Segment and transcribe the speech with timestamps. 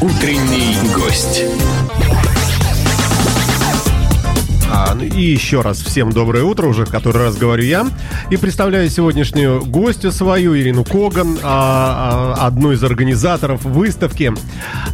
[0.00, 1.42] Утренний гость.
[4.96, 7.86] И еще раз всем доброе утро, уже в который раз говорю я.
[8.30, 14.32] И представляю сегодняшнюю гостью свою, Ирину Коган, а, а, одну из организаторов выставки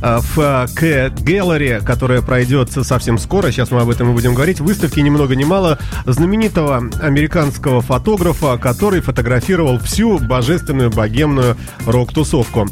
[0.01, 3.53] в К Gallery, которая пройдет совсем скоро.
[3.53, 4.61] Сейчас мы об этом и будем говорить.
[4.61, 11.57] Выставки ни много ни мало знаменитого американского фотографа, который фотографировал всю божественную богемную
[11.87, 12.67] рок-тусовку.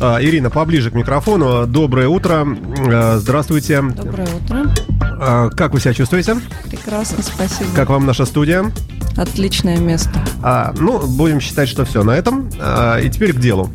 [0.00, 1.66] А, Ирина, поближе к микрофону.
[1.66, 2.46] Доброе утро.
[2.86, 3.82] А, Здравствуйте.
[3.82, 5.50] Доброе утро.
[5.56, 6.36] Как вы себя чувствуете?
[6.70, 7.70] Прекрасно, спасибо.
[7.74, 8.72] Как вам наша студия?
[9.16, 10.10] Отличное место.
[10.42, 12.50] А, ну, будем считать, что все на этом.
[12.60, 13.70] А, и теперь к делу.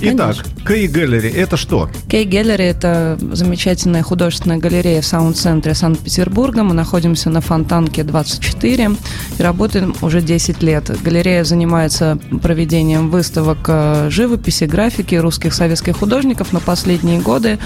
[0.00, 0.36] Итак,
[0.66, 1.88] Кей Gallery это что?
[2.08, 6.62] Кей Геллери– это замечательная художественная галерея в саунд-центре Санкт-Петербурга.
[6.62, 8.90] Мы находимся на Фонтанке 24
[9.38, 10.90] и работаем уже 10 лет.
[11.02, 16.52] Галерея занимается проведением выставок э, живописи, графики русских советских художников.
[16.52, 17.58] На последние годы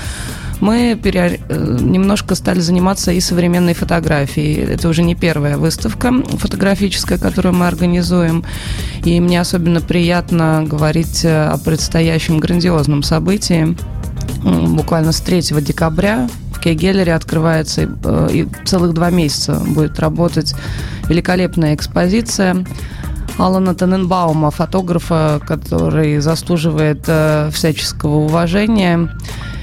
[0.60, 4.56] мы пере- э, немножко стали заниматься и современной фотографией.
[4.74, 8.44] Это уже не первая выставка фотографическая, которую мы организуем.
[9.04, 13.76] И мне особенно приятно говорить э, о предстоящем грандиозном событии.
[14.42, 20.54] Буквально с 3 декабря в Кей-Геллере открывается э, и целых два месяца будет работать
[21.08, 22.66] великолепная экспозиция
[23.38, 27.08] Алана Тененбаума, фотографа, который заслуживает
[27.54, 29.08] всяческого уважения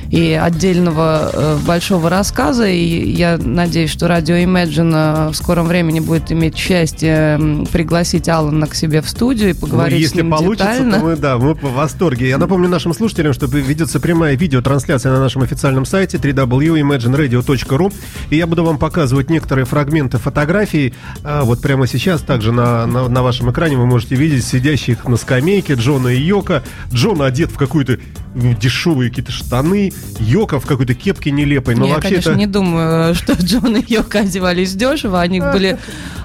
[0.10, 2.68] и отдельного э, большого рассказа.
[2.68, 7.40] И я надеюсь, что радио Imagine э, в скором времени будет иметь счастье
[7.72, 11.00] пригласить Алана к себе в студию и поговорить Ну, с если ним получится, детально.
[11.00, 12.30] то мы, да, мы в восторге.
[12.30, 17.94] Я напомню нашим слушателям, что ведется прямая видеотрансляция на нашем официальном сайте www.imagineradio.ru
[18.30, 20.94] И я буду вам показывать некоторые фрагменты фотографий.
[21.24, 25.18] А, вот прямо сейчас также на, на, на вашем экране вы можете видеть сидящих на
[25.18, 26.64] скамейке Джона и Йока.
[26.94, 27.98] Джон одет в какую-то
[28.36, 31.76] ну, дешевые какие-то штаны, Йока в какой-то кепке нелепой.
[31.76, 32.40] Но я, вообще конечно, это...
[32.40, 35.22] не думаю, что Джон и Йока одевались дешево.
[35.22, 35.78] Они были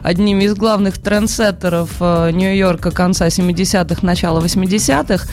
[0.02, 5.26] одними из главных трендсеттеров э, Нью-Йорка конца 70-х, начала 80-х.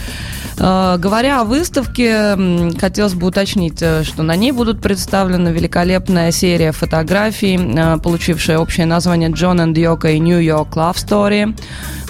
[0.60, 2.38] Э, Говоря о выставке,
[2.80, 8.86] хотелось бы уточнить, э, что на ней будут представлены великолепная серия фотографий, э, получившая общее
[8.86, 11.58] название «Джон and Йока» и «New York Love Story».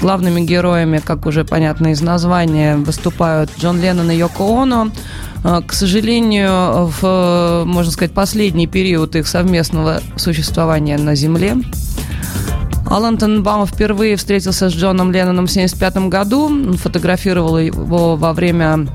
[0.02, 4.92] Главными героями, как уже понятно из названия, выступают Джон Леннон и Йоко Оно.
[5.44, 11.56] Э, К сожалению, в, можно сказать, последний период их совместного существования на Земле
[12.90, 16.74] Алан Тенбаум впервые встретился с Джоном Ленноном в 1975 году.
[16.74, 18.88] Фотографировал его во время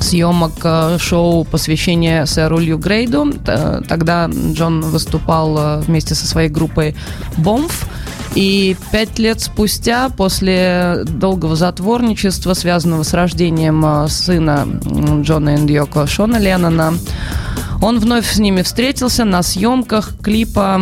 [0.00, 3.32] съемок э, шоу посвящения сэру Лью Грейду.
[3.88, 6.94] Тогда Джон выступал э, вместе со своей группой
[7.38, 7.88] «Бомф».
[8.34, 14.66] И пять лет спустя, после долгого затворничества, связанного с рождением э, сына
[15.22, 16.94] Джона и Йоко Шона Леннона,
[17.82, 20.80] он вновь с ними встретился на съемках клипа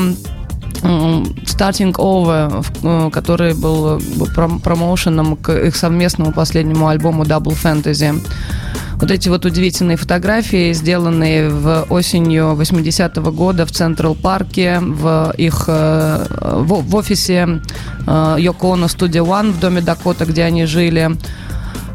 [0.83, 4.01] Starting Over, э, который был э,
[4.35, 8.21] пром- промоушеном к их совместному последнему альбому Double Fantasy.
[9.01, 15.65] Вот эти вот удивительные фотографии, сделанные в осенью 80-го года в Централ Парке, в их
[15.69, 17.61] э, в, в офисе
[18.07, 21.11] э, Йоко Оно Studio One в доме Дакота, где они жили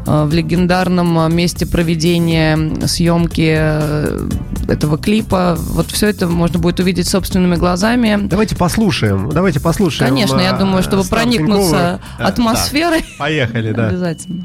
[0.06, 4.28] э, в легендарном э, месте проведения съемки э,
[4.68, 5.56] этого клипа.
[5.58, 8.16] Вот все это можно будет увидеть собственными глазами.
[8.22, 9.28] Давайте послушаем.
[9.28, 10.08] Давайте послушаем.
[10.08, 13.00] Конечно, я думаю, чтобы проникнуться атмосферой.
[13.00, 13.06] да.
[13.18, 13.88] Поехали, да.
[13.88, 14.44] Обязательно.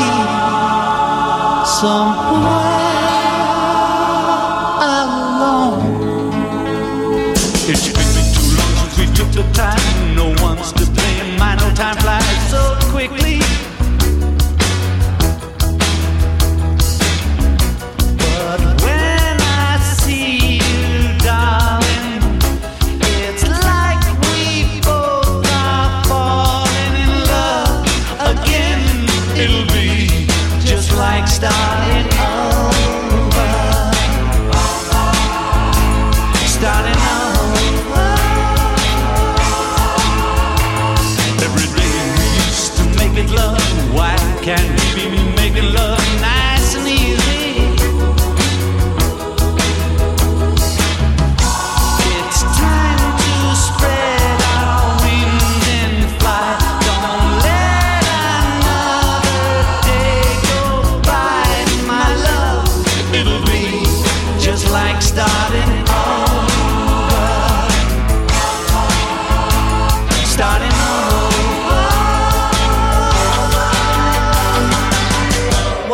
[1.81, 2.90] somewhere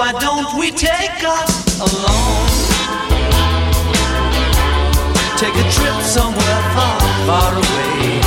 [0.08, 2.48] why don't we take us alone?
[5.38, 8.22] Take a trip somewhere far, far away.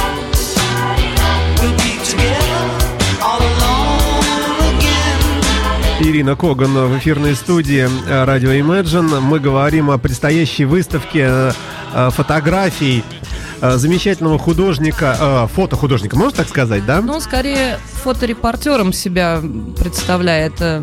[6.02, 9.20] Ирина Коган в эфирной студии э, радио Imagine.
[9.20, 11.52] Мы говорим о предстоящей выставке э,
[11.94, 13.29] э, фотографий э,
[13.62, 17.00] замечательного художника, э, фотохудожника, можно так сказать, да?
[17.00, 19.40] Ну, он скорее фоторепортером себя
[19.78, 20.54] представляет.
[20.60, 20.82] Э,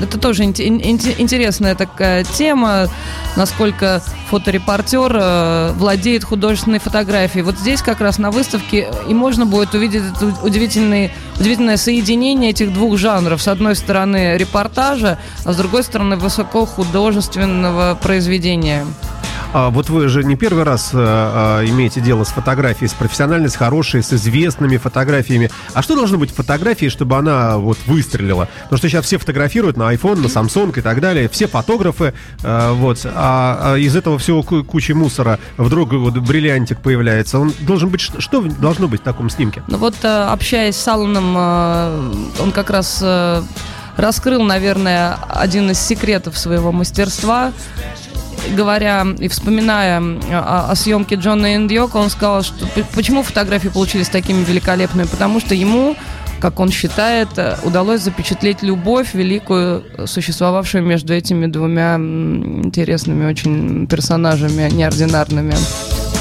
[0.00, 2.88] Это тоже инте- ин- инте- интересная такая тема,
[3.36, 7.42] насколько фоторепортер э, владеет художественной фотографией.
[7.44, 12.72] Вот здесь как раз на выставке и можно будет увидеть это удивительный, удивительное соединение этих
[12.74, 13.40] двух жанров.
[13.40, 18.84] С одной стороны репортажа, а с другой стороны высокохудожественного произведения.
[19.54, 23.48] А вот вы же не первый раз э, э, имеете дело с фотографией, с профессиональной,
[23.48, 25.48] с хорошей, с известными фотографиями.
[25.74, 28.48] А что должно быть в фотографии, чтобы она вот выстрелила?
[28.64, 31.28] Потому что сейчас все фотографируют на iPhone, на Samsung и так далее.
[31.28, 33.06] Все фотографы, э, вот.
[33.06, 37.38] А, а из этого всего ку- кучи мусора вдруг вот бриллиантик появляется.
[37.38, 38.00] Он должен быть...
[38.00, 39.62] Что должно быть в таком снимке?
[39.68, 41.36] Ну вот, э, общаясь с Алланом,
[42.40, 43.04] он как раз
[43.96, 47.52] раскрыл, наверное, один из секретов своего мастерства.
[48.56, 50.00] Говоря и вспоминая
[50.30, 55.54] о, о съемке Джона Индиока, он сказал, что почему фотографии получились такими великолепными, потому что
[55.54, 55.96] ему
[56.40, 63.86] как он считает, э, удалось запечатлеть любовь великую, э, существовавшую между этими двумя интересными очень
[63.86, 65.54] персонажами, неординарными.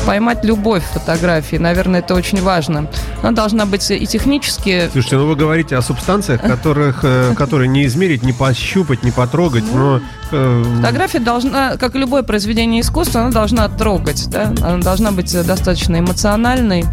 [0.06, 2.88] Поймать любовь фотографии, наверное, это очень важно.
[3.22, 7.86] Она должна быть и технически Слушайте, ну вы говорите о субстанциях, которых, э, которые не
[7.86, 10.02] измерить, не пощупать, не потрогать, но...
[10.32, 14.54] э, Фотография должна, как и любое произведение искусства, она должна трогать, да?
[14.62, 16.84] Она должна быть достаточно эмоциональной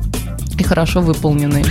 [0.59, 1.65] и хорошо выполненной.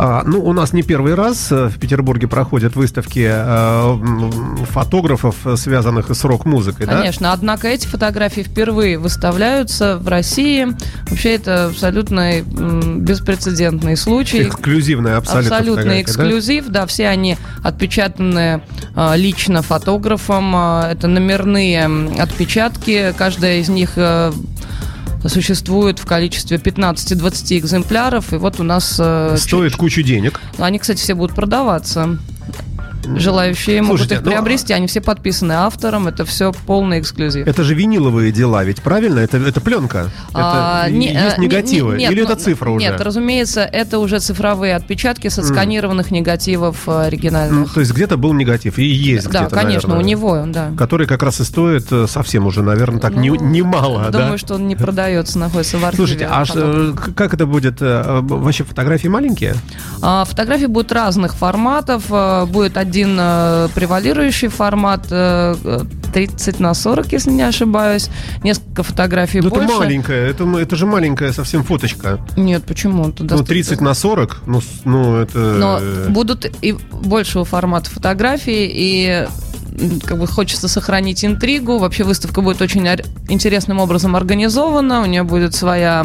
[0.00, 5.56] А, ну, у нас не первый раз э, в Петербурге проходят выставки э, фотографов, э,
[5.56, 6.98] связанных с рок-музыкой, да?
[6.98, 10.68] Конечно, однако эти фотографии впервые выставляются в России.
[11.10, 14.44] Вообще это абсолютно м, беспрецедентный случай.
[14.44, 16.10] Эксклюзивная абсолютно Абсолютно фотография, да?
[16.10, 16.86] эксклюзив, да?
[16.86, 18.62] все они отпечатаны
[19.16, 21.86] лично фотографом, это номерные
[22.20, 24.32] отпечатки, каждая из них э,
[25.26, 28.96] существует в количестве 15-20 экземпляров, и вот у нас...
[28.98, 30.40] э, Стоит кучу денег.
[30.58, 32.18] Они, кстати, все будут продаваться.
[33.04, 37.46] Желающие могут Слушайте, их ну, приобрести, они все подписаны автором, это все полный эксклюзив.
[37.46, 39.20] Это же виниловые дела, ведь правильно?
[39.20, 40.10] Это, это пленка.
[40.34, 41.92] А, это не- есть э, не- негативы.
[41.96, 42.84] не- нет, Или ну, это цифра уже?
[42.84, 47.72] Нет, разумеется, это уже цифровые отпечатки с отсканированных негативов э, Ну, оригинальных.
[47.72, 48.78] то есть где-то был негатив.
[48.78, 50.72] И есть да, где-то, конечно, наверное, у него, да.
[50.76, 54.18] Который как раз и стоит э, совсем уже, наверное, так не- Ну, немало, да?
[54.20, 55.96] Думаю, что он не продается, находится в архиве.
[55.96, 57.80] Слушайте, а ш- как это будет?
[57.80, 59.54] Вообще фотографии маленькие?
[60.02, 62.04] А, Фотографии будут разных форматов.
[62.50, 65.80] Будет один э, превалирующий формат э, э,
[66.12, 68.08] 30 на 40, если не ошибаюсь.
[68.42, 69.64] Несколько фотографий Ну, больше.
[69.66, 72.18] это маленькая, это, это же маленькая совсем фоточка.
[72.36, 73.08] Нет, почему?
[73.08, 75.38] Это Ну, достаточно- 30 на 40, ну, ну это...
[75.38, 79.26] Но э, будут и большего формата фотографии, и
[80.04, 81.78] как бы хочется сохранить интригу.
[81.78, 82.86] Вообще выставка будет очень
[83.28, 85.02] интересным образом организована.
[85.02, 86.04] У нее будет своя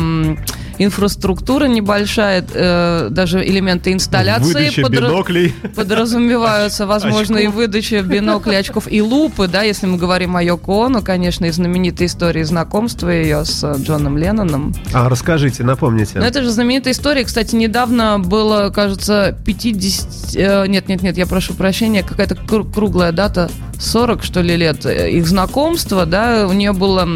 [0.78, 5.56] инфраструктура небольшая, э, даже элементы инсталляции Выдача подра- биноклей.
[5.76, 7.56] подразумеваются, возможно, и очков.
[7.56, 12.08] выдача биноклей, очков и лупы, да, если мы говорим о Йоко Оно, конечно, и знаменитой
[12.08, 14.74] истории знакомства ее с Джоном Ленноном.
[14.94, 16.20] А, расскажите, напомните.
[16.20, 17.24] Но это же знаменитая история.
[17.24, 20.36] Кстати, недавно было, кажется, 50...
[20.36, 23.50] э, Нет, нет, нет, я прошу прощения, какая-то кру- круглая дата,
[23.80, 27.08] 40, что ли, лет э, их знакомства, да, у нее было...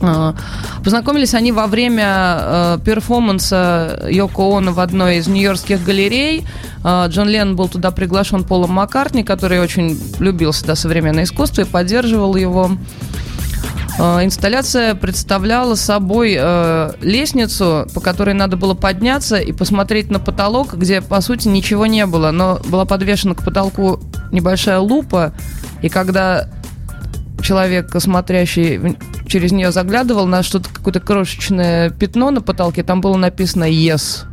[0.00, 0.32] э,
[0.84, 6.46] Познакомились они во время э, перформанса Йоко Оно в одной из нью-йоркских галерей.
[6.84, 11.64] Э, Джон Леннон был туда приглашен Полом Маккартни, который очень любил всегда современное искусство и
[11.64, 12.70] поддерживал его.
[13.98, 20.74] Э, Инсталляция представляла собой э, лестницу, по которой надо было подняться и посмотреть на потолок,
[20.74, 24.00] где, по сути, ничего не было, но была подвешена к потолку
[24.30, 25.32] небольшая лупа,
[25.82, 26.48] и когда
[27.42, 28.96] человек, смотрящий
[29.28, 34.24] через нее, заглядывал на что-то, какое-то крошечное пятно на потолке, там было написано «Yes».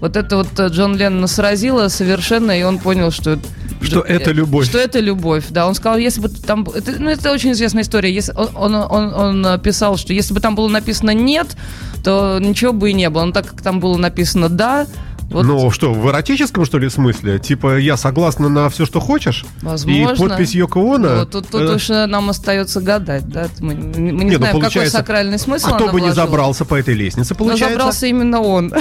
[0.00, 3.38] Вот это вот э, Джон Леннона сразило совершенно, и он понял, что...
[3.80, 4.66] Что это любовь.
[4.66, 5.66] Что это любовь, да.
[5.66, 6.66] Он сказал, если бы там...
[6.72, 8.12] Это, ну, это очень известная история.
[8.12, 11.56] Если, он, он, он, он, э, писал, что если бы там было написано «нет»,
[12.04, 13.24] то ничего бы и не было.
[13.24, 14.86] Но так как там было написано «да»,
[15.30, 17.38] вот, Ну что, в эротическом, что ли, смысле?
[17.38, 19.44] Типа, я согласна на все, что хочешь?
[19.60, 20.24] возможно...
[20.24, 21.16] И подпись Йоко Оно?
[21.16, 23.48] Ну, тут тут э, уж э, нам остается гадать, да.
[23.60, 26.64] Мы, мы не Не, ну, знаем, какой получается, сакральный смысл А кто бы не забрался
[26.64, 27.68] по этой лестнице, Но получается?
[27.74, 28.72] забрался именно он.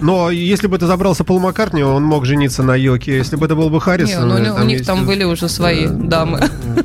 [0.00, 3.16] Но если бы это забрался Пол Маккартни, он мог жениться на Йоке.
[3.16, 4.28] Если бы это был бы Не, Харрисон...
[4.28, 6.40] ну, у, э, них- у них есть- там были уже свои дамы.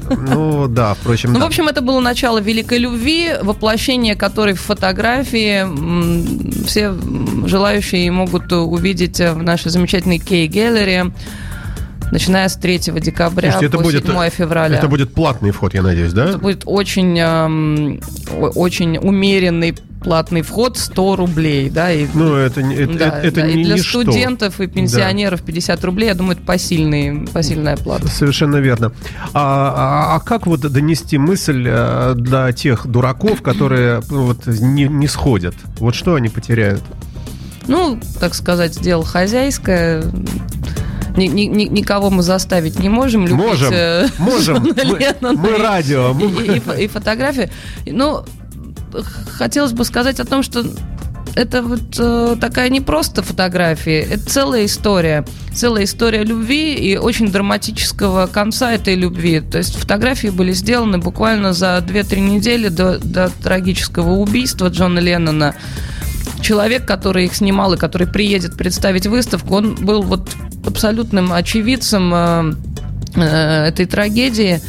[0.09, 1.45] Ну да, впрочем, Ну, да.
[1.45, 5.65] в общем, это было начало великой любви, воплощение которой в фотографии
[6.65, 6.93] все
[7.47, 11.11] желающие могут увидеть в нашей замечательной кей-галере,
[12.11, 14.77] начиная с 3 декабря Слушайте, это по будет, 7 февраля.
[14.77, 16.29] это будет платный вход, я надеюсь, да?
[16.29, 17.99] Это будет очень, эм,
[18.55, 23.55] очень умеренный платный вход 100 рублей, да, и Ну, это, это, да, это- да, и
[23.55, 24.01] не для ничто.
[24.01, 28.07] студентов и пенсионеров 50 рублей, я думаю, это посильный, посильная плата.
[28.07, 28.91] Совершенно верно.
[29.33, 35.07] А, а- а как вот донести мысль э, для тех дураков, которые вот не, не
[35.07, 35.53] сходят?
[35.77, 36.81] Вот что они потеряют?
[37.67, 40.03] Ну, так сказать, дело хозяйское.
[41.15, 44.63] Ни- ни- ни- никого мы заставить не можем любить Можем, э, можем.
[44.63, 46.31] Мы- мы и- радио, мы-
[46.77, 47.51] И, и и фотографии.
[47.85, 48.23] Ну,
[49.37, 50.63] хотелось бы сказать о том, что
[51.35, 55.25] это вот э, такая не просто фотография, это целая история.
[55.53, 59.39] Целая история любви и очень драматического конца этой любви.
[59.41, 65.55] То есть фотографии были сделаны буквально за 2-3 недели до, до трагического убийства Джона Леннона.
[66.41, 70.29] Человек, который их снимал и который приедет представить выставку, он был вот
[70.65, 72.53] абсолютным очевидцем э,
[73.15, 74.61] э, этой трагедии.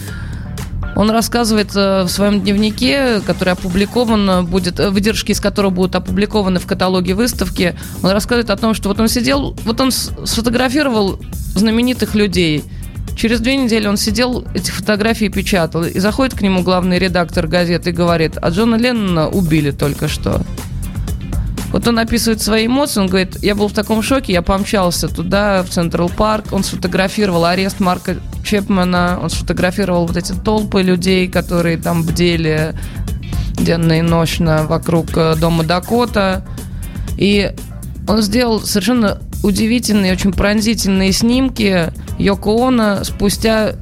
[0.95, 5.95] Он рассказывает э, в своем дневнике, который опубликован э, будет, э, выдержки из которого будут
[5.95, 7.75] опубликованы в каталоге выставки.
[8.03, 11.19] Он рассказывает о том, что вот он сидел, вот он сфотографировал
[11.55, 12.65] знаменитых людей.
[13.17, 15.85] Через две недели он сидел, эти фотографии печатал.
[15.85, 20.43] И заходит к нему главный редактор газеты и говорит, а Джона Леннона убили только что.
[21.73, 25.63] Вот он описывает свои эмоции, он говорит, я был в таком шоке, я помчался туда,
[25.63, 31.77] в Централ Парк, он сфотографировал арест Марка Чепмана, он сфотографировал вот эти толпы людей, которые
[31.77, 32.75] там бдели
[33.59, 36.45] денно и ночно вокруг э, дома Дакота.
[37.17, 37.53] И
[38.09, 43.75] он сделал совершенно удивительные, очень пронзительные снимки Йоко Оно спустя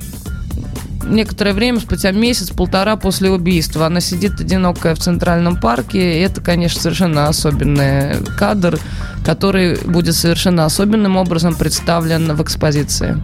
[1.04, 3.86] некоторое время, спустя месяц-полтора после убийства.
[3.86, 6.18] Она сидит одинокая в Центральном парке.
[6.18, 8.78] И это, конечно, совершенно особенный кадр,
[9.24, 13.16] который будет совершенно особенным образом представлен в экспозиции.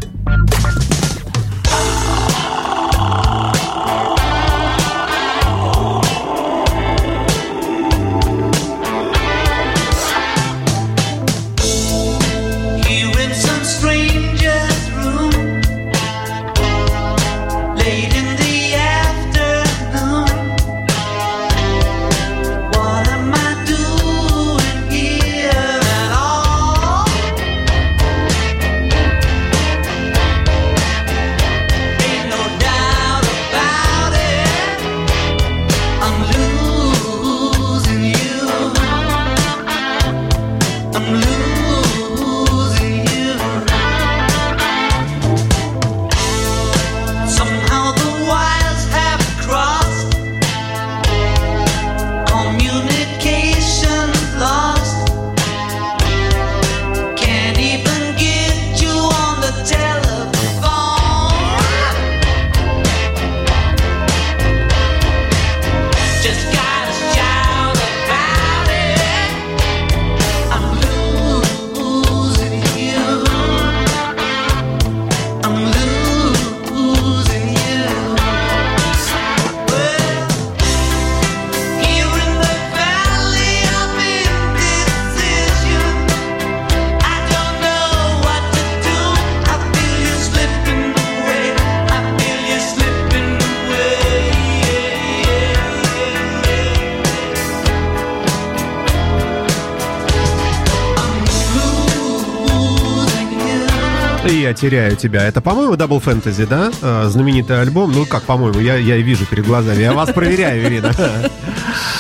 [104.28, 105.25] И я теряю тебя.
[105.26, 106.71] Это, по-моему, Double Fantasy, да?
[106.83, 107.92] Э, Знаменитый альбом.
[107.92, 109.80] Ну, как, по-моему, я, я и вижу перед глазами.
[109.83, 110.92] Я вас проверяю, Ирина.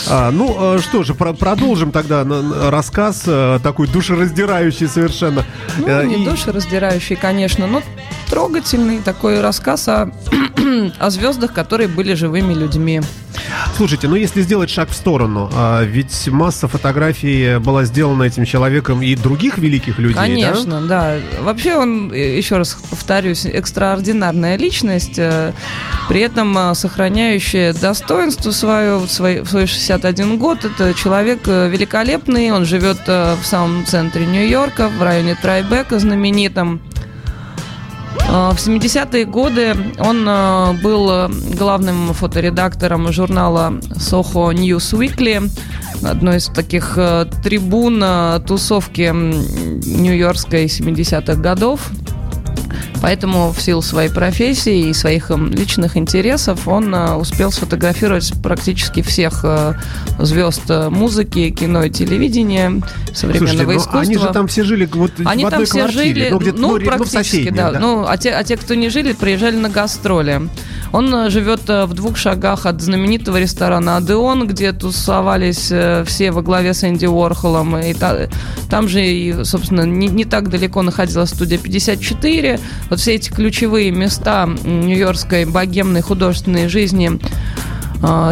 [0.08, 2.24] А, ну, э, что же, про- продолжим тогда
[2.70, 5.44] рассказ, э, такой душераздирающий совершенно.
[5.78, 7.82] Ну, не и- душераздирающий, конечно, но
[8.28, 10.10] трогательный такой рассказ о,
[10.98, 13.00] о звездах, которые были живыми людьми.
[13.76, 19.02] Слушайте, ну если сделать шаг в сторону, а, ведь масса фотографий была сделана этим человеком
[19.02, 20.22] и других великих людей, да?
[20.22, 21.16] Конечно, да?
[21.40, 25.52] Вообще он, э, еще раз повторюсь, экстраординарная личность, э,
[26.08, 30.64] при этом э, сохраняющая достоинство свое в свой, в свой 61 год.
[30.64, 36.80] Это человек великолепный, он живет в самом центре Нью-Йорка, в районе Трайбека знаменитом.
[38.36, 41.28] Э, В 70-е годы он э, был э,
[41.58, 45.50] главным фоторедактором журнала Soho News Weekly.
[46.02, 46.98] одной из таких
[47.42, 48.04] трибун
[48.46, 51.90] тусовки нью-йоркской 70-х годов.
[53.02, 59.02] Поэтому в силу своей профессии и своих эм, личных интересов он э, успел сфотографировать практически
[59.02, 59.74] всех э,
[60.18, 64.00] звезд э, музыки, кино и телевидения, современного Слушайте, ну, искусства.
[64.00, 66.52] они же там все жили вот Они в там одной все квартире, жили, ну, ну,
[66.56, 67.72] ну, ре- ну, в практически, да.
[67.72, 67.78] да.
[67.78, 70.48] Ну, а те, а те, кто не жили, приезжали на гастроли.
[70.92, 76.30] Он э, живет э, в двух шагах от знаменитого ресторана «Адеон», где тусовались э, все
[76.30, 77.76] во главе с Энди Уорхолом.
[77.78, 78.28] И та-
[78.70, 82.60] там же, и, собственно, не, не так далеко находилась студия 54.
[82.90, 87.18] Вот все эти ключевые места нью-йоркской богемной художественной жизни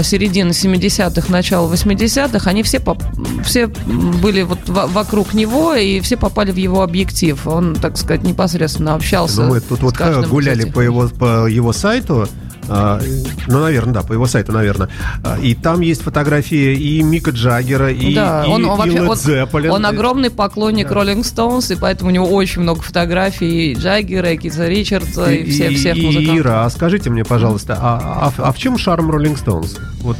[0.02, 3.02] середины 70-х, начала 80-х, они все, поп-
[3.44, 7.44] все были вот во- вокруг него, и все попали в его объектив.
[7.46, 11.73] Он, так сказать, непосредственно общался мы тут вот каждым гуляли этих по его, по его
[11.73, 12.28] сайту.
[12.68, 13.00] А,
[13.47, 14.88] ну, наверное, да, по его сайту, наверное.
[15.23, 19.00] А, И там есть фотографии и Мика Джаггера, и, да, и, он, он и вообще
[19.02, 24.33] он, он огромный поклонник Роллинг Стоунс, и поэтому у него очень много фотографий и Джаггера,
[24.33, 26.37] и Кита Ричардса, и, все, всех и, музыкантов.
[26.37, 29.76] Ира, а скажите мне, пожалуйста, а, а- а в чем шарм Роллинг Стоунс?
[30.00, 30.16] Вот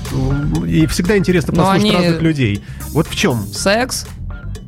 [0.67, 2.63] и всегда интересно Ну, послушать они- разных людей.
[2.93, 3.47] Вот в чем?
[3.53, 4.07] Секс.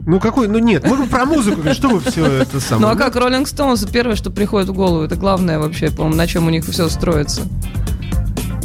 [0.07, 0.47] Ну какой?
[0.47, 2.87] Ну нет, мы про музыку, что вы все это самое.
[2.87, 6.27] Ну а как Роллинг Стоунс, первое, что приходит в голову, это главное вообще, по-моему, на
[6.29, 7.43] чем у них все строится.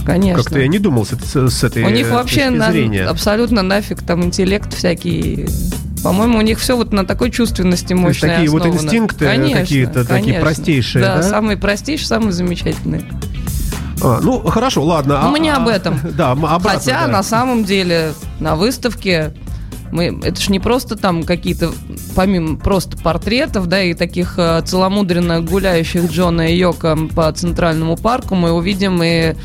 [0.05, 0.43] Конечно.
[0.43, 3.05] Как-то я не думал с, с- с этой У них вообще на- зрения.
[3.05, 5.47] абсолютно нафиг там интеллект всякий.
[6.03, 8.83] По-моему, у них все вот на такой чувственности мощной такие вот основано.
[8.85, 11.21] инстинкты Конечно, какие-то такие простейшие, да?
[11.23, 13.03] самые простейшие, самые замечательные.
[14.03, 15.19] А, ну хорошо, ладно.
[15.21, 15.99] Но а- мы не а- об этом.
[16.17, 17.07] Да, обратно, Хотя да.
[17.07, 19.33] на самом деле на выставке
[19.91, 21.71] мы, это ж не просто там какие-то,
[22.15, 28.35] помимо просто портретов, да, и таких э, целомудренно гуляющих Джона и Йока по Центральному парку,
[28.35, 29.35] мы увидим и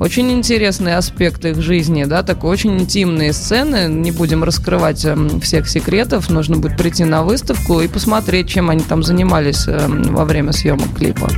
[0.00, 3.92] очень интересные аспекты их жизни, да, такой очень интимные сцены.
[3.92, 6.30] Не будем раскрывать эм, всех секретов.
[6.30, 10.94] Нужно будет прийти на выставку и посмотреть, чем они там занимались эм, во время съемок
[10.94, 11.28] клипа.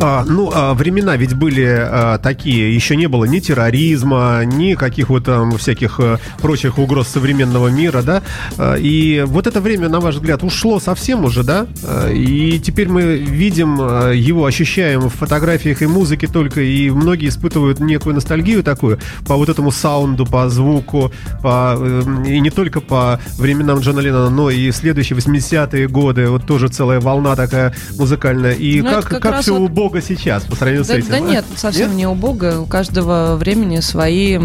[0.00, 5.08] А, ну, а, времена ведь были а, такие, еще не было ни терроризма, ни каких
[5.08, 8.22] вот там всяких а, прочих угроз современного мира, да,
[8.58, 12.88] А, и вот это время, на ваш взгляд, ушло совсем уже, да, А, и теперь
[12.88, 18.62] мы видим а, его, ощущаем в фотографиях и музыке только, и многие испытывают некую ностальгию
[18.62, 24.00] такую по вот этому саунду, по звуку, по, э, и не только по временам Джона
[24.00, 29.04] Леннона, но и следующие 80-е годы, вот тоже целая волна такая музыкальная, и Ну, как,
[29.08, 31.08] как как все убого сейчас по сравнению с Да, этим?
[31.10, 32.60] да нет, совсем не убого.
[32.60, 34.38] У каждого времени свои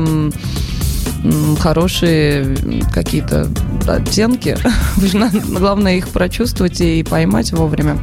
[1.60, 2.56] хорошие
[2.94, 3.48] какие-то
[3.88, 4.58] оттенки.
[5.48, 7.98] Главное их прочувствовать и поймать вовремя.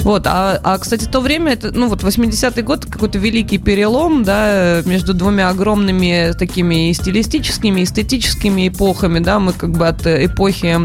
[0.00, 4.82] Вот, а, а, кстати, то время, это, ну вот 80-й год, какой-то великий перелом, да,
[4.84, 10.26] между двумя огромными такими и стилистическими, и эстетическими эпохами, да, мы как бы от э,
[10.26, 10.78] эпохи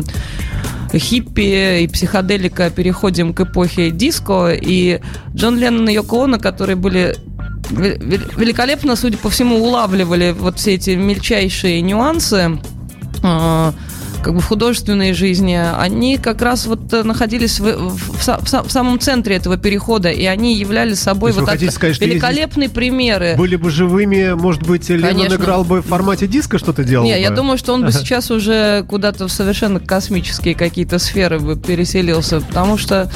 [0.97, 2.69] хиппи и психоделика.
[2.69, 4.99] Переходим к эпохе диско, и
[5.35, 7.15] Джон Леннон и Йоко Оно, которые были
[7.71, 12.59] ве- ве- великолепно, судя по всему, улавливали вот все эти мельчайшие нюансы,
[13.23, 13.71] э,
[14.23, 18.27] как бы в художественной жизни, они как раз вот э, находились в, в- в в
[18.27, 23.35] са- в самом центре этого перехода, и они являли собой вот так- сказать, великолепные примеры.
[23.37, 25.35] Были бы живыми, может быть, Леннон Конечно.
[25.35, 27.19] играл бы в формате диска, что-то делал Не, бы?
[27.19, 32.39] я думаю, что он бы сейчас уже куда-то в совершенно космические какие-то сферы бы переселился,
[32.39, 33.11] потому что,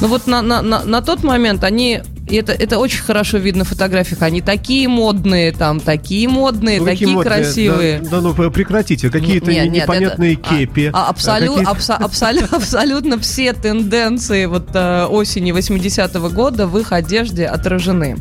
[0.00, 3.64] ну вот на, на, на, на тот момент они, и это, это очень хорошо видно
[3.64, 7.34] в фотографиях, они такие модные там, такие модные, Ну, такие модные?
[7.36, 7.98] красивые.
[8.00, 10.90] Да, да ну прекратите, какие-то Нет, нет, непонятные это- а- кепи.
[10.92, 16.92] а абсолю- какие-то- абсо- абсолю- абсолютно все тенденции вот э, осени 80-го года в их
[16.92, 18.16] одежде отражены.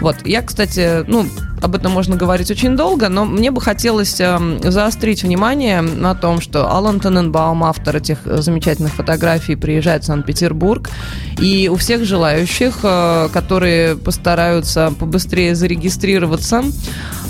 [0.00, 1.26] Вот, я, кстати, ну,
[1.62, 6.40] об этом можно говорить очень долго, но мне бы хотелось эм, заострить внимание на том,
[6.40, 10.90] что Алан Тененбаум, автор этих э, замечательных фотографий, приезжает в Санкт-Петербург,
[11.40, 16.62] и у всех желающих, э, которые постараются побыстрее зарегистрироваться,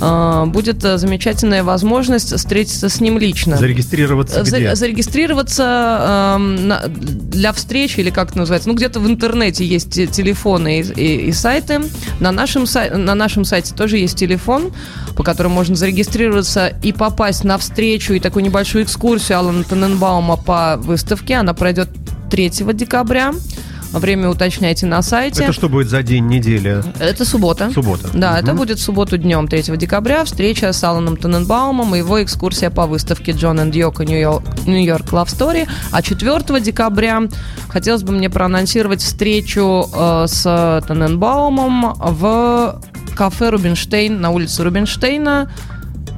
[0.01, 3.57] э, будет замечательная возможность встретиться с ним лично.
[3.57, 4.75] Зарегистрироваться За- где?
[4.75, 6.73] зарегистрироваться эм,
[7.31, 11.29] для встречи, или как это называется, ну где-то в интернете есть те- телефоны и, и-
[11.29, 11.81] и сайты.
[12.21, 14.73] На нашем, на нашем сайте тоже есть телефон,
[15.17, 20.77] по которому можно зарегистрироваться и попасть на встречу и такую небольшую экскурсию Алана Тененбаума по
[20.79, 21.35] выставке.
[21.37, 21.89] Она пройдет
[22.31, 23.33] 3 декабря.
[23.93, 25.45] Время уточняйте на сайте.
[25.45, 26.83] Это что будет за день недели?
[26.99, 27.71] Это суббота.
[27.73, 28.09] Суббота.
[28.13, 28.39] Да, Мгм.
[28.45, 30.25] это будет в субботу днем 3 декабря.
[30.25, 35.69] Встреча с Аланом Тененбаумом и его экскурсия по выставке Джон энд Йоко Нью-Йорк Love Story.
[35.93, 37.23] А 4 декабря
[37.69, 42.81] хотелось бы мне проанонсировать встречу э, с Тененбаумом в
[43.17, 45.51] кафе Рубинштейн на улице Рубинштейна.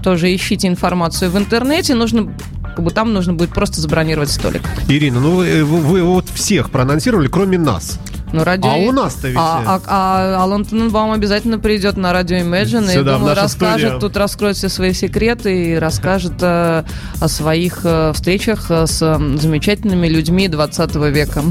[0.03, 1.95] тоже ищите информацию в интернете.
[1.95, 2.33] Нужно
[2.77, 4.63] как бы там нужно будет просто забронировать столик.
[4.89, 7.99] Ирина, ну вы, вы- вы вот всех проанонсировали, кроме нас.
[8.33, 8.71] Ну, радио...
[8.71, 9.37] А у нас-то ведь...
[9.38, 14.01] А, а- а Алан Тененбаум обязательно придет на радио Imagine Сюда, и, думаю, расскажет, студию.
[14.01, 16.85] тут раскроет все свои секреты и расскажет э,
[17.21, 21.43] о своих э, встречах э, с э, замечательными людьми 20 века.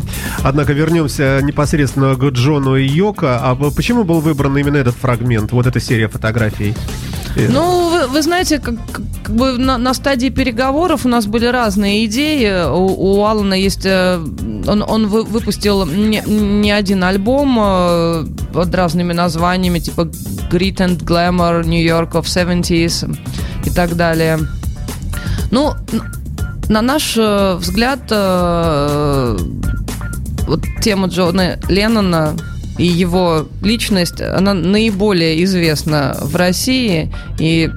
[0.43, 3.39] Однако вернемся непосредственно к Джону и Йоко.
[3.41, 6.75] А почему был выбран именно этот фрагмент, вот эта серия фотографий?
[7.49, 8.75] Ну, вы, вы знаете, как,
[9.23, 12.65] как бы на, на стадии переговоров у нас были разные идеи.
[12.69, 12.85] У,
[13.19, 13.85] у Алана есть...
[13.85, 14.17] э,
[14.67, 20.01] Он, он вы- выпустил не, не один альбом э, под разными названиями, типа
[20.51, 23.17] Grit and Glamour, New York of 70s
[23.65, 24.39] и так далее.
[25.51, 25.73] Ну,
[26.69, 27.99] на наш э, взгляд,
[30.47, 32.33] вот тема Джона Леннона
[32.77, 37.69] и его личность, она наиболее известна в России и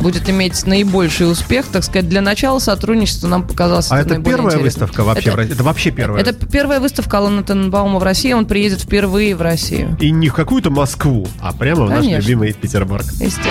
[0.00, 4.62] будет иметь наибольший успех, так сказать, для начала сотрудничества нам показалось А это первая интересным.
[4.62, 5.22] выставка вообще?
[5.28, 5.54] Это- в России?
[5.54, 6.22] Это вообще первая?
[6.22, 9.96] Это первая выставка Алана Тененбаума в России, он приедет впервые в Россию.
[10.00, 12.22] И не в какую-то Москву, а прямо в наш Конечно.
[12.22, 13.04] любимый Петербург.
[13.04, 13.50] Естественно.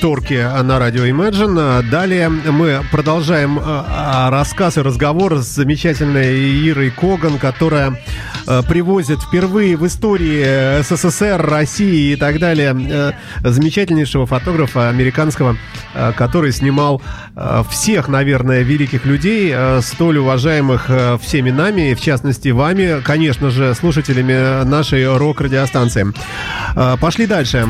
[0.00, 1.82] Turkey на радио Imagine.
[1.90, 3.86] Далее мы продолжаем а,
[4.26, 7.98] а, рассказ и разговор с замечательной Ирой Коган, которая
[8.46, 13.12] а, привозит впервые в истории СССР, России и так далее э,
[13.48, 15.56] замечательнейшего фотографа американского,
[16.16, 17.02] который снимал
[17.70, 25.06] всех, наверное, великих людей, столь уважаемых всеми нами, в частности вами, конечно же, слушателями нашей
[25.16, 26.06] рок-радиостанции.
[27.00, 27.66] Пошли дальше.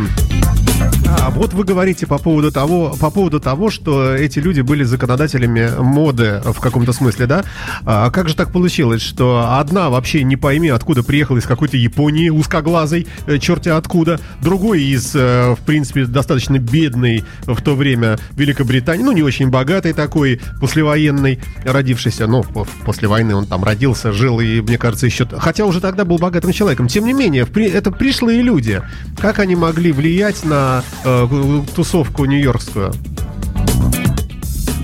[1.07, 5.71] А вот вы говорите по поводу того, по поводу того, что эти люди были законодателями
[5.79, 7.45] моды в каком-то смысле, да?
[7.85, 12.29] А как же так получилось, что одна вообще не пойми, откуда приехала из какой-то Японии
[12.29, 19.05] узкоглазой, э, черти откуда, другой из, э, в принципе, достаточно бедной в то время Великобритании,
[19.05, 24.41] ну не очень богатой такой, послевоенной, родившейся, ну по- после войны он там родился, жил
[24.41, 26.89] и, мне кажется, еще, хотя уже тогда был богатым человеком.
[26.89, 28.83] Тем не менее, это пришлые люди.
[29.21, 32.93] Как они могли влиять на э, тусовку нью-йоркскую?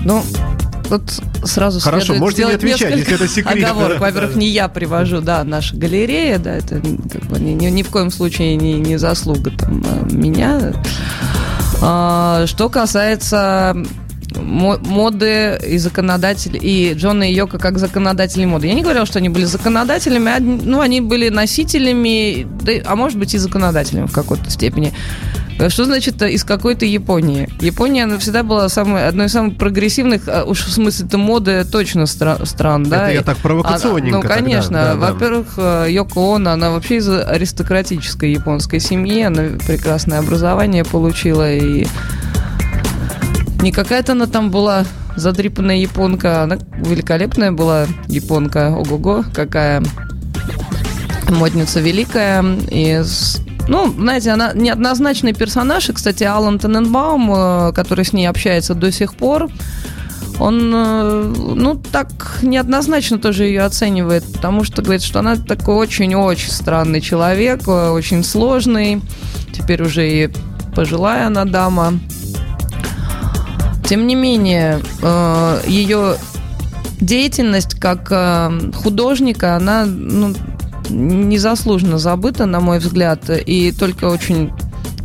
[0.05, 0.23] Ну,
[0.87, 1.01] тут
[1.43, 3.63] сразу Хорошо, можете не отвечать, если это секрет.
[3.63, 3.99] Оговорок.
[3.99, 7.89] Во-первых, не я привожу, да, наша галерея, да, это как бы ни, ни- ни в
[7.89, 10.73] коем случае не, не заслуга там, э, меня.
[11.81, 13.75] А, что касается
[14.35, 18.67] мо- моды и законодатель, и Джона и Йока как законодатели моды.
[18.67, 23.17] Я не говорила, что они были законодателями, а, ну, они были носителями, да, а может
[23.19, 24.93] быть и законодателями в какой-то степени.
[25.67, 27.49] Что значит э, из какой-то Японии?
[27.59, 32.03] Япония, она всегда была самой, одной из самых прогрессивных, а уж в смысле-то моды точно
[32.03, 33.07] стра- стран, да?
[33.07, 34.71] Это я так провокационненько А, ну, конечно.
[34.71, 34.95] да.
[34.95, 41.85] Во-первых, э, Йоко Оно, она вообще из аристократической японской семьи, она прекрасное образование получила, и
[43.61, 44.85] не какая-то она там была
[45.17, 49.83] задрипанная японка, она великолепная была японка, ого-го, какая
[51.29, 53.03] модница великая, и
[53.69, 58.91] ну, знаете, она неоднозначный персонаж, и, кстати, Алан Тененбаум, э, который с ней общается до
[58.91, 59.47] сих пор,
[60.39, 66.49] он, э, ну, так неоднозначно тоже ее оценивает, потому что говорит, что она такой очень-очень
[66.49, 69.01] странный человек, э, очень сложный,
[69.53, 70.29] теперь уже и
[70.75, 71.93] пожилая она дама.
[73.85, 74.81] Тем не менее,
[75.65, 76.15] ее
[77.01, 78.07] деятельность как
[78.75, 80.35] художника, она ну,
[80.89, 84.51] незаслуженно забыта, на мой взгляд, и только очень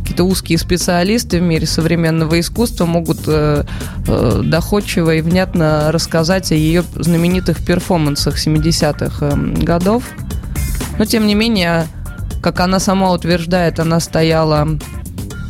[0.05, 3.65] какие-то узкие специалисты в мире современного искусства могут э,
[4.07, 10.03] э, доходчиво и внятно рассказать о ее знаменитых перформансах 70-х э, годов.
[10.99, 11.87] Но, тем не менее,
[12.41, 14.67] как она сама утверждает, она стояла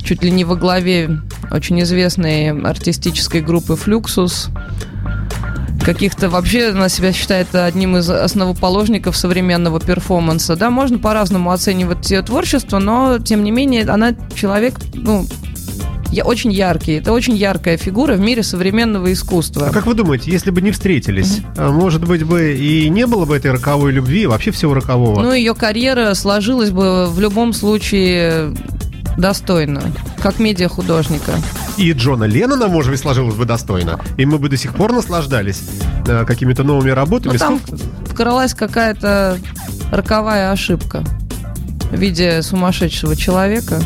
[0.03, 1.19] чуть ли не во главе
[1.51, 4.49] очень известной артистической группы «Флюксус»,
[5.85, 10.55] каких-то вообще она себя считает одним из основоположников современного перформанса.
[10.55, 15.27] Да, можно по-разному оценивать ее творчество, но тем не менее она человек, ну,
[16.11, 16.93] я очень яркий.
[16.93, 19.67] Это очень яркая фигура в мире современного искусства.
[19.67, 23.25] А как вы думаете, если бы не встретились, а, может быть бы и не было
[23.25, 25.21] бы этой роковой любви, вообще всего рокового?
[25.21, 28.55] Ну, ее карьера сложилась бы в любом случае
[29.17, 29.81] достойно,
[30.21, 31.33] как медиахудожника.
[31.77, 33.99] И Джона Леннона, может быть, сложилось бы достойно.
[34.17, 35.61] И мы бы до сих пор наслаждались
[36.07, 37.33] э, какими-то новыми работами.
[37.33, 37.59] Ну, там
[38.05, 39.37] вкралась какая-то
[39.91, 41.03] роковая ошибка
[41.91, 43.81] в виде сумасшедшего человека.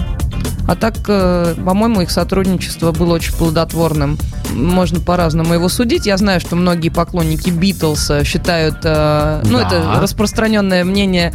[0.67, 4.19] А так, э, по-моему, их сотрудничество было очень плодотворным.
[4.53, 6.05] Можно по-разному его судить.
[6.05, 8.77] Я знаю, что многие поклонники Битлса считают...
[8.83, 9.65] э, ну, Да.
[9.67, 11.33] это распространенное мнение,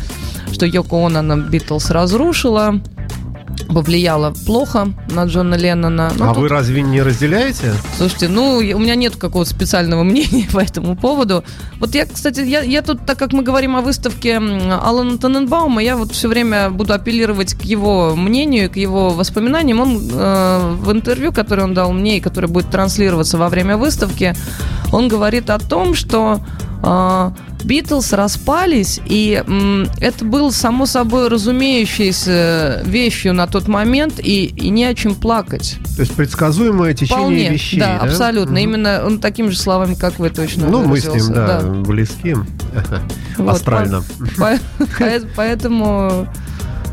[0.53, 2.81] что Йоко Оно Битлз разрушила,
[3.69, 6.13] повлияла плохо на Джона Леннона.
[6.17, 7.73] Но а тут вы разве не разделяете?
[7.97, 11.45] Слушайте, ну, у меня нет какого-то специального мнения по этому поводу.
[11.81, 15.97] Вот я, кстати, я, я тут, так как мы говорим о выставке Алана Тененбаума, я
[15.97, 19.81] вот все время буду апеллировать к его мнению, к его воспоминаниям.
[19.81, 24.35] Он э, в интервью, которое он дал мне и которое будет транслироваться во время выставки,
[24.93, 26.41] он говорит о том, что
[26.83, 27.31] э,
[27.65, 34.69] Битлз распались, и м, это было само собой разумеющейся вещью на тот момент, и, и
[34.71, 35.77] не о чем плакать.
[35.97, 37.81] То есть предсказуемое течение Вполне, вещей.
[37.81, 38.53] да, абсолютно.
[38.53, 38.59] Мгм.
[38.63, 42.37] Именно он такими же словами, как вы точно Ну, мы с ним, выразился, да, близки.
[43.39, 44.03] Вот, Астрально.
[44.37, 44.59] по-
[44.99, 46.29] по- Поэтому,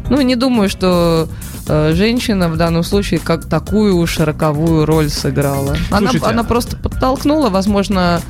[0.09, 1.27] ну, не думаю, что
[1.67, 5.75] э, женщина в данном случае как такую уж роковую роль сыграла.
[5.91, 8.21] Она, Слушайте, она а- просто подтолкнула, возможно,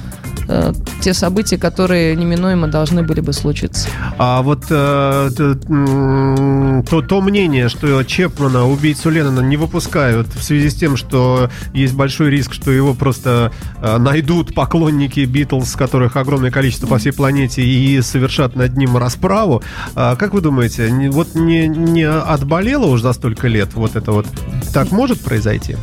[0.51, 3.87] э, те события, которые неминуемо должны были бы случиться.
[4.17, 5.29] А вот э,
[6.89, 11.93] то, то мнение, что Чепмана, убийцу Леннона, не выпускают в связи с тем, что есть
[11.93, 17.61] большой риск, что его просто э, найдут поклонники Битлз, которых огромное количество по всей планете,
[17.63, 19.63] и совершат над ним расправу.
[19.95, 24.11] А как вы думаете, не- вот не, не отболело уже за столько лет вот это
[24.11, 24.27] вот?
[24.73, 25.77] Так может произойти?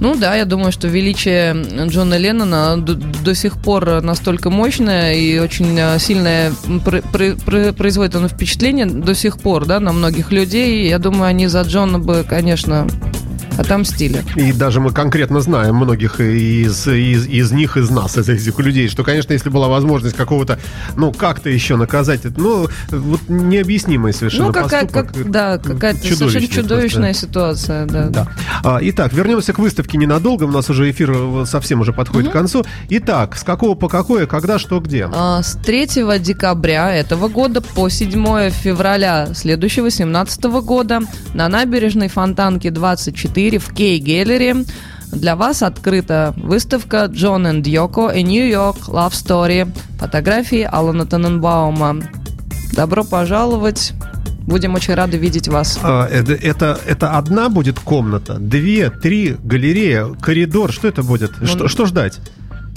[0.00, 1.54] Ну да, я думаю, что величие
[1.88, 6.52] Джона Леннона до, до сих пор настолько мощное и очень э, сильное
[6.84, 10.88] пр- пр- пр- производит оно впечатление до сих пор, да, на многих людей.
[10.88, 12.86] Я думаю, они за Джона бы, конечно,
[13.58, 14.24] отомстили.
[14.36, 18.88] И даже мы конкретно знаем многих из, из, из них, из нас, из этих людей,
[18.88, 20.58] что, конечно, если была возможность какого-то,
[20.96, 25.12] ну, как-то еще наказать, ну, вот необъяснимый совершенно ну, какая, поступок.
[25.12, 27.26] как, да, какая-то совершенно чудовищная просто.
[27.26, 28.08] ситуация, да.
[28.08, 28.28] Да.
[28.62, 30.44] А, итак, вернемся к выставке ненадолго.
[30.44, 32.64] У нас уже эфир э, совсем уже подходит к концу.
[32.90, 35.08] Итак, с какого по какое, когда, что, где?
[35.12, 41.00] А, С 3 декабря этого года по 7 февраля следующего, 17 года,
[41.34, 44.66] на набережной Фонтанки 24 в Кей-Геллере
[45.12, 48.08] для вас открыта выставка «Джон and Йоко.
[48.08, 49.72] A New York Love Story».
[49.98, 52.02] Фотографии Алана Тененбаума.
[52.72, 53.94] Добро пожаловать.
[54.46, 55.78] Будем очень рады видеть вас.
[55.82, 60.72] А, это, это, это одна будет комната, две, три, галерея, коридор.
[60.72, 61.32] Что это будет?
[61.40, 62.18] Ну, что, что ждать?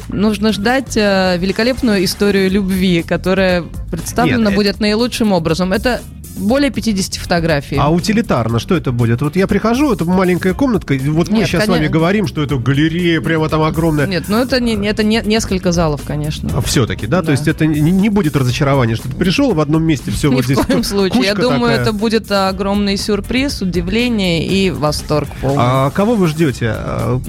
[0.10, 5.72] Нужно ждать э, великолепную историю любви, которая представлена Нет, э- будет наилучшим образом.
[5.72, 6.02] Это
[6.38, 7.78] более 50 фотографий.
[7.78, 9.22] А утилитарно, что это будет?
[9.22, 11.94] Вот я прихожу, это маленькая комнатка, вот мы Нет, сейчас с вами конечно.
[11.94, 14.08] говорим, что это галерея прямо там огромная.
[14.08, 16.50] Нет, ну это, не, это не, несколько залов, конечно.
[16.56, 17.20] А все-таки, да?
[17.22, 17.32] То Да.
[17.34, 20.46] есть это не, не будет разочарования, что ты пришел в одном месте, все Ни вот
[20.46, 20.58] здесь.
[20.58, 21.24] в коем случае.
[21.24, 21.82] Я думаю, такая.
[21.82, 25.58] это будет огромный сюрприз, удивление и восторг полный.
[25.60, 26.74] А кого вы ждете?
[26.76, 27.20] А,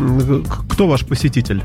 [0.70, 1.62] Кто ваш посетитель?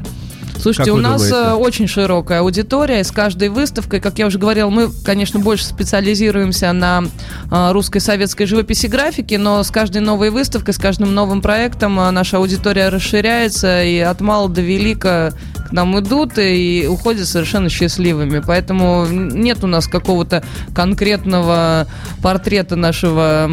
[0.60, 1.50] Слушайте, у нас думаете?
[1.50, 3.04] э, очень широкая аудитория.
[3.04, 7.04] С каждой выставкой, как я уже говорила, мы, конечно, больше специализируемся на
[7.52, 12.00] э, русской советской живописи и графике, но с каждой новой выставкой, с каждым новым проектом
[12.00, 15.34] э, наша аудитория расширяется, и от мала до велика
[15.68, 18.42] к нам идут и уходят совершенно счастливыми.
[18.46, 21.88] Поэтому нет у нас какого-то конкретного
[22.22, 23.50] портрета нашего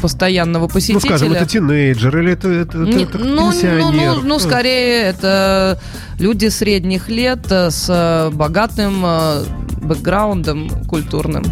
[0.00, 1.00] постоянного Ну, посетителя.
[1.18, 4.14] скажем, это тинейджер или это, это- это- это ну, ну, пенсионер?
[4.16, 5.80] ну, ну, скорее, это
[6.18, 9.44] люди средних лет э, с э, богатым э,
[9.82, 11.44] бэкграундом культурным.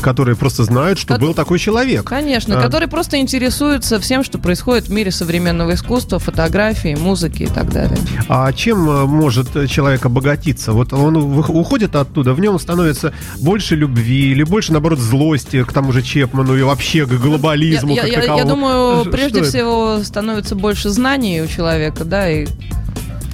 [0.00, 2.04] Которые просто знают, что Кот- был такой человек.
[2.04, 2.62] Конечно, А.
[2.62, 7.98] которые просто интересуются всем, что происходит в мире современного искусства, фотографии, музыки и так далее.
[8.28, 10.72] А чем э, может э, человек обогатиться?
[10.72, 15.92] Вот он уходит оттуда, в нем становится больше любви или больше, наоборот, злости к тому
[15.92, 18.48] же Чепману и вообще к глобализму я, как я- я таковому?
[18.48, 19.48] думаю, Ш- прежде это?
[19.48, 22.46] всего становится больше знаний у человека, да, и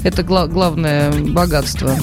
[0.03, 1.95] это гла- главное богатство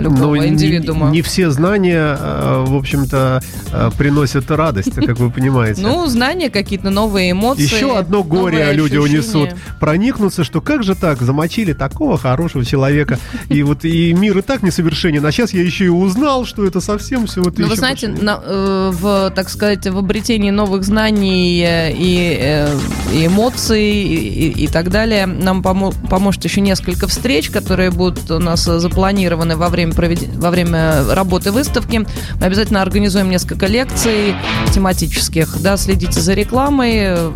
[0.00, 1.10] любого Но не- индивидуума.
[1.10, 3.40] Не, все знания, э, в общем-то,
[3.72, 5.82] э, приносят радость, как вы понимаете.
[5.82, 7.62] Ну, знания, какие-то новые эмоции.
[7.62, 9.50] Еще одно горе люди унесут.
[9.80, 13.18] Проникнуться, что как же так, замочили такого хорошего человека.
[13.48, 15.24] И вот и мир и так несовершенен.
[15.24, 18.40] А сейчас я еще и узнал, что это совсем все вот Ну, вы знаете, на-
[18.44, 22.76] э, в, так сказать, в обретении новых знаний э, и, э,
[23.14, 28.30] и эмоций и, и- и так далее нам помо- поможет еще несколько встреч, которые будут
[28.30, 32.06] у нас запланированы во время, провед- во время работы выставки.
[32.40, 34.34] Мы обязательно организуем несколько лекций
[34.72, 35.60] тематических.
[35.60, 37.32] Да, следите за рекламой,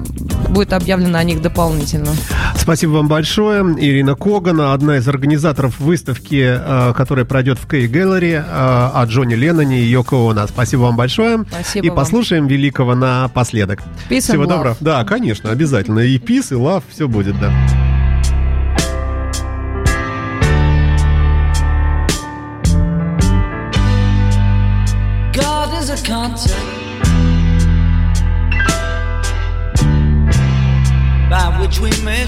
[0.48, 2.10] будет объявлено о них дополнительно.
[2.56, 3.62] Спасибо вам большое.
[3.78, 9.34] Ирина Когана, одна из организаторов выставки, э, которая пройдет в Кей Gallery э, о Джонни
[9.34, 10.46] Ленноне и Йоко Оно.
[10.46, 11.44] Спасибо вам большое.
[11.48, 11.96] Спасибо и вам.
[11.96, 13.82] послушаем великого напоследок.
[14.08, 14.76] Peace Всего доброго.
[14.80, 16.00] Да, конечно, обязательно.
[16.00, 17.50] И пис, и лав, все будет, да.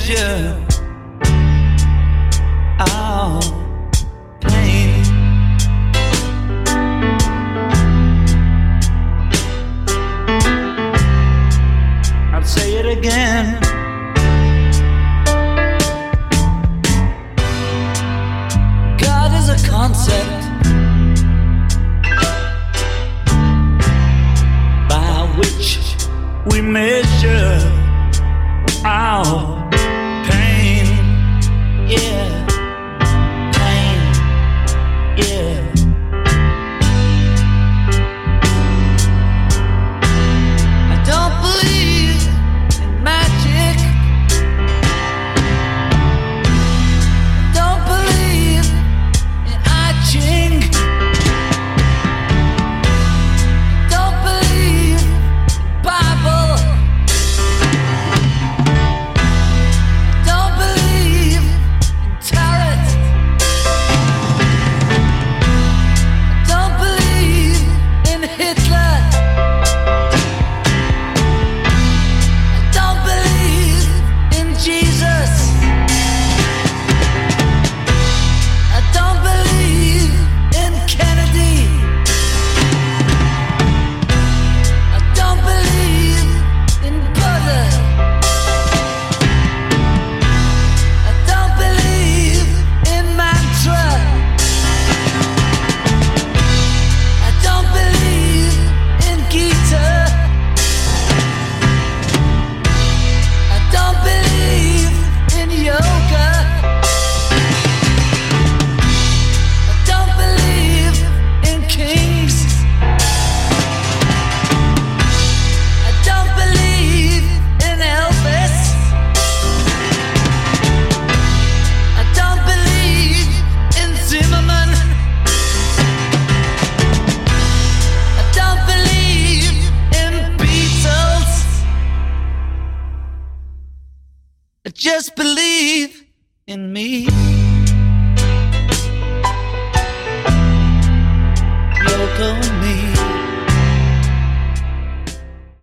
[0.07, 0.67] Measure
[4.40, 5.03] pain.
[12.33, 13.63] I'll say it again.